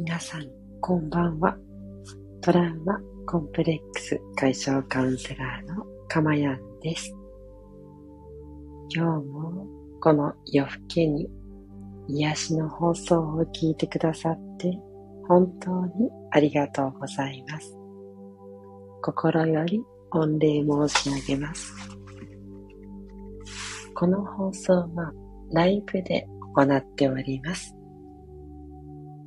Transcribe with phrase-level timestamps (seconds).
[0.00, 0.50] 皆さん、
[0.80, 1.56] こんばんは。
[2.40, 7.14] トラウマコンプレックス解消カウンセラーのかまやんです。
[8.92, 9.66] 今日も
[10.00, 11.30] この夜更けに
[12.08, 14.76] 癒しの放送を聞いてくださって
[15.28, 17.72] 本当にありがとうございます。
[19.00, 21.72] 心より御礼申し上げます。
[23.94, 25.12] この放送は
[25.52, 26.26] ライブで
[26.56, 27.76] 行っております。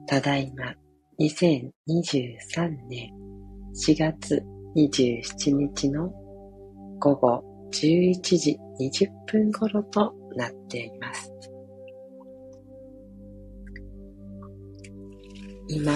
[0.07, 0.73] ただいま
[1.19, 3.11] 2023年
[3.75, 4.41] 4月
[4.75, 6.09] 27日の
[6.99, 7.43] 午後
[7.73, 11.33] 11時20分頃となっています。
[15.67, 15.91] 今、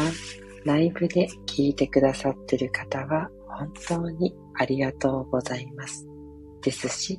[0.66, 6.06] ライブで聞いてくださってる方は本当にありがとうございます。
[6.62, 7.18] ですし、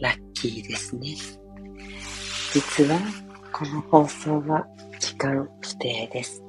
[0.00, 1.14] ラッキーですね。
[2.52, 2.98] 実は、
[3.52, 4.66] この放送は
[5.16, 6.44] 時間規定です。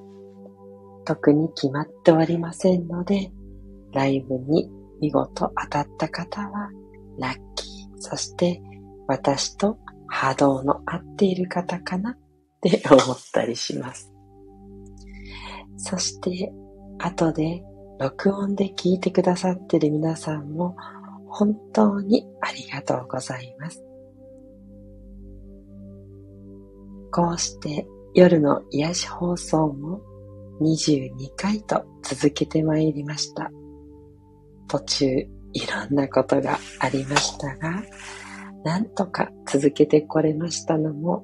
[1.05, 3.31] 特に決まっておりませんので、
[3.93, 6.69] ライブに見事当たった方は
[7.17, 7.97] ラッキー。
[7.97, 8.61] そして
[9.07, 12.11] 私と波動の合っている方かな？
[12.11, 12.17] っ
[12.59, 14.11] て思ったりします。
[15.77, 16.51] そして
[16.97, 17.63] 後で
[18.01, 20.75] 録音で聞いてくださっている皆さんも
[21.29, 23.81] 本当にありがとうございます。
[27.13, 30.01] こうして夜の癒し放送も
[30.61, 33.51] 22回と続けてまいりました。
[34.67, 35.05] 途中
[35.53, 37.83] いろんなことがありましたが、
[38.63, 41.23] なんとか続けてこれましたのも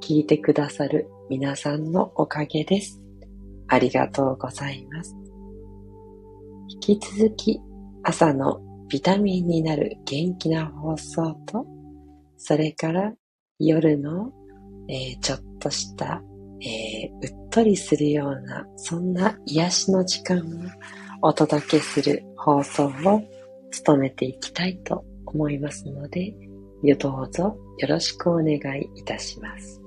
[0.00, 3.00] 聞いてくださる皆さんのおかげです。
[3.68, 5.14] ありがとうございます。
[6.68, 7.60] 引き続き
[8.02, 11.64] 朝のビタミンになる元気な放送と、
[12.36, 13.12] それから
[13.58, 14.32] 夜の、
[14.88, 16.20] えー、ちょっとした
[16.62, 20.38] えー、うっとりするような、そんな癒しの時間
[21.22, 23.22] をお届けする放送を
[23.70, 26.34] 務めていきたいと思いますので、
[26.98, 29.80] どうぞよろしくお願いいたします。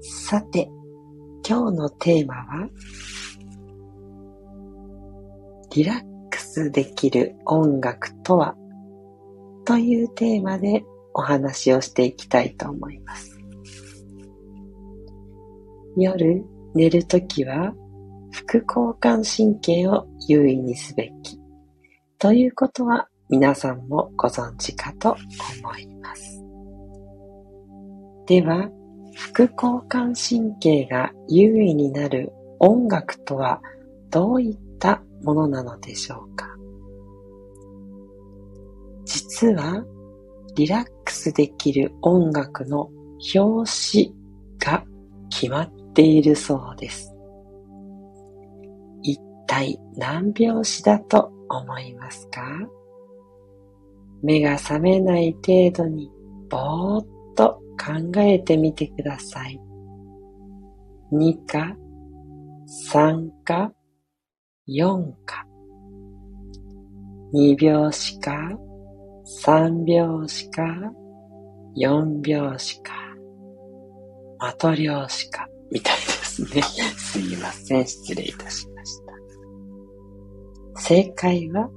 [0.00, 0.70] さて、
[1.46, 2.68] 今日のテーマは、
[5.74, 8.54] リラックスできる音楽とは？
[9.66, 10.82] というテーマで
[11.14, 13.38] お話をしていきたいと思います。
[15.96, 16.44] 夜
[16.74, 17.72] 寝るときは
[18.32, 21.38] 副交感神経を優位にすべき
[22.18, 25.16] ということは皆さんもご存知かと
[25.62, 26.42] 思います。
[28.26, 28.68] では、
[29.14, 33.62] 副交感神経が優位になる音楽とは
[34.10, 36.48] どういったものなのでしょうか？
[39.04, 39.84] 実は
[40.54, 42.90] リラックスできる音楽の
[43.34, 44.14] 表紙
[44.58, 44.84] が
[45.30, 47.12] 決まっているそうです。
[49.02, 52.40] 一体何拍子だと思いますか？
[54.22, 56.10] 目が覚めない程度に
[56.48, 57.06] ぼーっ
[57.36, 59.60] と考えてみてください。
[61.12, 61.76] 2か
[62.90, 63.72] 3か
[64.68, 65.46] 4か
[67.34, 68.58] 2拍子か？
[69.24, 70.62] 3拍子か
[71.76, 72.92] 4拍子か
[74.38, 76.62] マトリョーシカみたいですね。
[76.98, 77.86] すいません。
[77.86, 79.14] 失礼いたしました。
[80.80, 81.70] 正解は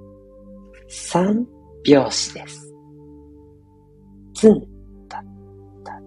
[0.90, 1.48] 三
[1.86, 2.74] 拍子です。
[4.34, 4.68] ツン、
[5.08, 5.22] タッ
[5.84, 6.02] タ、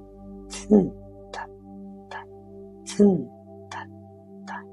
[0.49, 0.93] ツン、
[1.33, 1.47] タッ
[2.11, 2.27] タ、
[2.84, 3.27] ツン、
[3.71, 3.83] タッ
[4.47, 4.65] タ。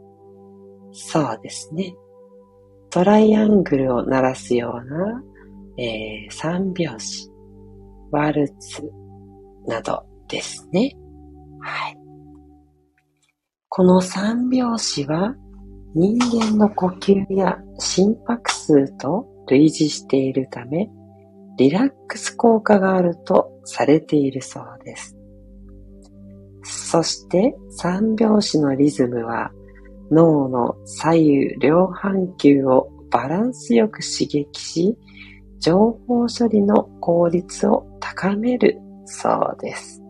[0.92, 1.96] そうですね。
[2.90, 5.24] トライアングルを鳴らすような、
[5.78, 7.30] えー、三拍子、
[8.12, 8.92] ワルツ
[9.68, 10.96] などですね。
[11.60, 11.98] はい。
[13.70, 15.36] この三拍子は
[15.94, 20.90] 人間の呼吸や心拍数と類似しているため、
[21.58, 25.16] リラックス効果があるとされているそうです。
[26.64, 29.52] そして三拍子のリズムは
[30.12, 34.98] 脳の左右両半球をバランスよく刺激し、
[35.60, 40.02] 情報処理の効率を高めるそうです。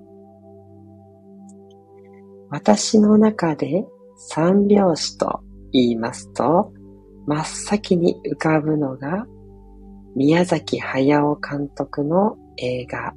[2.50, 3.86] 私の中で
[4.16, 5.42] 三拍子と
[5.72, 6.72] 言いますと、
[7.26, 9.26] 真っ先に浮かぶのが、
[10.16, 13.14] 宮崎駿監督の映画、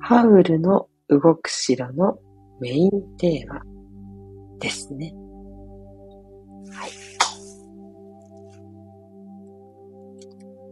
[0.00, 2.18] ハウルの動く城の
[2.60, 3.62] メインテーマ
[4.58, 5.14] ですね。
[6.70, 6.90] はい。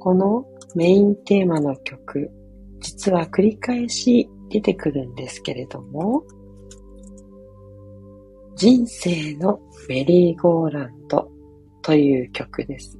[0.00, 0.44] この
[0.74, 2.30] メインテーマの曲、
[2.80, 6.24] 実は繰り返し出てくるんですけれども、
[8.56, 11.30] 人生のメリーゴーランド
[11.82, 12.98] という曲です。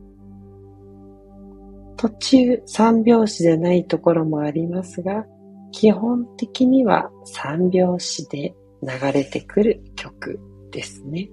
[1.97, 5.25] 途中三拍子でないところもありますが、
[5.73, 10.39] 基本的には三拍子で流れてくる曲
[10.71, 11.31] ですね。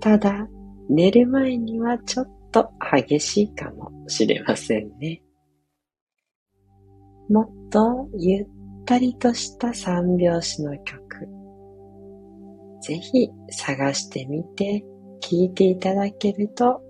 [0.00, 0.48] ただ、
[0.90, 5.22] 寝る前にはちょっと激しいかもしれませんね。
[7.28, 8.46] もっとゆっ
[8.84, 11.28] たりとした三拍子の曲、
[12.82, 14.84] ぜひ探してみて
[15.20, 16.80] 聴いていただけると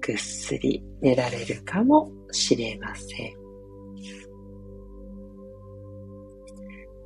[0.00, 3.42] ぐっすり寝られるかもしれません。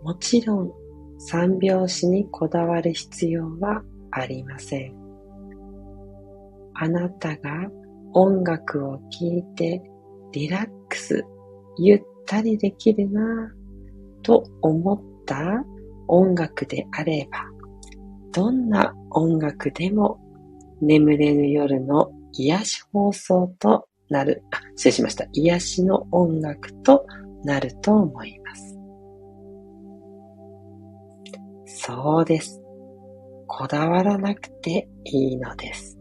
[0.02, 0.72] もちろん
[1.18, 4.94] 三拍子にこだわる必要はありません。
[6.74, 7.68] あなたが
[8.18, 9.82] 音楽を聴いて
[10.32, 11.22] リラックス、
[11.76, 15.62] ゆったりできるなぁと思った
[16.08, 17.44] 音楽であれば、
[18.32, 20.18] どんな音楽でも
[20.80, 25.26] 眠れぬ夜の癒し放送となる、あ、 失礼しました。
[25.34, 27.04] 癒しの音楽と
[27.44, 28.78] なると思います。
[31.66, 32.62] そうです。
[33.46, 35.95] こだわらなくていいのです。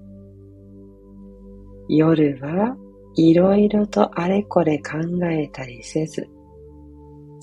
[1.88, 2.76] 夜は
[3.16, 6.28] いろいろとあれこれ考えたりせず、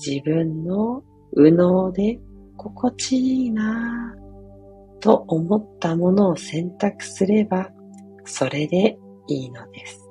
[0.05, 1.03] 自分の
[1.35, 2.19] 右脳で
[2.57, 7.69] 心地いいなぁと思ったものを選択すれば、
[8.25, 8.97] それで
[9.27, 10.09] いいのです。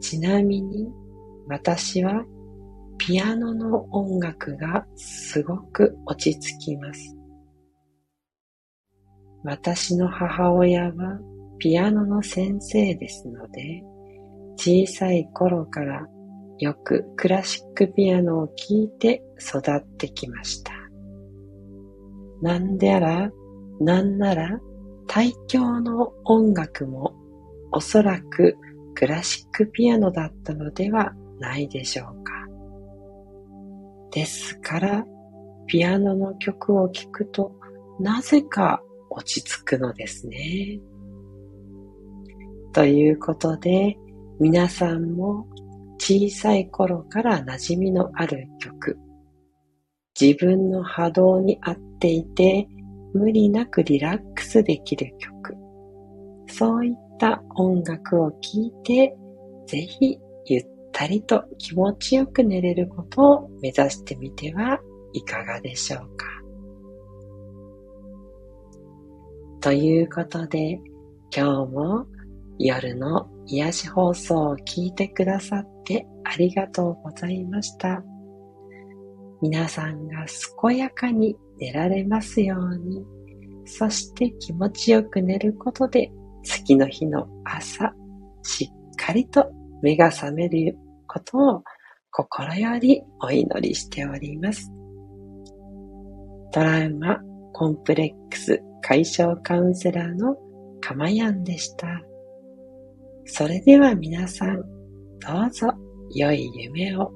[0.00, 0.88] ちなみに
[1.46, 2.24] 私は
[2.98, 7.16] ピアノの音楽がすごく落ち着きます。
[9.44, 11.18] 私の母親は
[11.58, 13.82] ピアノの先生ですので、
[14.56, 16.06] 小さい頃から
[16.58, 20.72] よくクラシックピアノを聴いて育ってきました。
[22.40, 23.30] なんでやら、
[23.80, 24.60] なんなら
[25.08, 27.14] 大教の音楽も
[27.72, 28.56] おそらく
[28.94, 32.32] クラシックピアノだったのではないでしょうか。
[34.12, 35.06] ですから、
[35.66, 37.52] ピアノの曲を聴くと
[37.98, 38.82] なぜか
[39.12, 40.80] 落ち着くのですね。
[42.72, 43.96] ということで、
[44.40, 45.46] 皆さんも
[45.98, 48.98] 小さい頃から馴染みのある曲、
[50.20, 52.66] 自分の波動に合っていて
[53.14, 55.54] 無理なくリラックスできる曲。
[56.48, 59.14] そういった音楽を聴いて、
[59.66, 64.80] ぜひゆったりと気持ちよく寝れることを目指してみては
[65.12, 66.31] いかがでしょうか。
[69.62, 70.80] ということで、
[71.32, 72.04] 今日も
[72.58, 78.02] 夜の癒し放送を聞いてくださってありがとうございました。
[79.40, 80.26] 皆さんが
[80.68, 83.04] 健やかに寝られますように。
[83.64, 86.10] そして気持ちよく寝ることで
[86.42, 87.94] 次の日の朝、
[88.42, 89.48] しっかりと
[89.80, 90.76] 目が覚める
[91.06, 91.62] ことを
[92.10, 94.72] 心よりお祈りしております。
[96.50, 97.20] トラウマ、
[97.52, 100.36] コンプレックス解消カウンセラーの
[100.80, 101.86] かまやんでした。
[103.24, 104.60] それでは皆さん、
[105.20, 105.68] どうぞ
[106.14, 107.12] 良い夢を。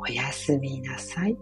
[0.00, 1.36] おやすみなさい。